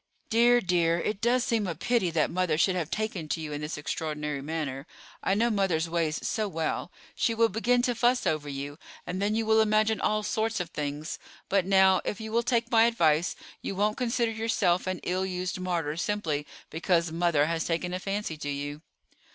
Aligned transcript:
Dear, 0.31 0.61
dear, 0.61 0.97
it 0.97 1.21
does 1.21 1.43
seem 1.43 1.67
a 1.67 1.75
pity 1.75 2.09
that 2.09 2.31
mother 2.31 2.57
should 2.57 2.75
have 2.75 2.89
taken 2.89 3.27
to 3.29 3.39
you 3.39 3.53
in 3.53 3.61
this 3.61 3.77
extraordinary 3.77 4.41
manner. 4.41 4.87
I 5.21 5.35
know 5.35 5.51
mother's 5.51 5.87
ways 5.87 6.27
so 6.27 6.47
well. 6.47 6.91
She 7.13 7.35
will 7.35 7.49
begin 7.49 7.83
to 7.83 7.93
fuss 7.93 8.25
over 8.25 8.49
you, 8.49 8.79
and 9.05 9.21
then 9.21 9.35
you 9.35 9.45
will 9.45 9.61
imagine 9.61 10.01
all 10.01 10.23
sorts 10.23 10.59
of 10.59 10.71
things; 10.71 11.19
but 11.49 11.67
now, 11.67 12.01
if 12.03 12.19
you 12.19 12.31
will 12.31 12.41
take 12.41 12.71
my 12.71 12.85
advice, 12.85 13.35
you 13.61 13.75
won't 13.75 13.95
consider 13.95 14.31
yourself 14.31 14.87
an 14.87 15.01
ill 15.03 15.23
used 15.23 15.59
martyr 15.59 15.95
simply 15.97 16.47
because 16.71 17.11
mother 17.11 17.45
has 17.45 17.65
taken 17.65 17.93
a 17.93 17.99
fancy 17.99 18.37
to 18.37 18.49
you." 18.49 18.81